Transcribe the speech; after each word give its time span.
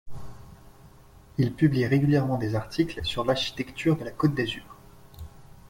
Il 1.37 1.53
publie 1.53 1.85
régulièrement 1.85 2.39
des 2.39 2.55
articles 2.55 3.05
sur 3.05 3.23
l’architecture 3.23 3.95
de 3.97 4.03
la 4.03 4.09
Côte 4.09 4.33
d'Azur. 4.33 4.75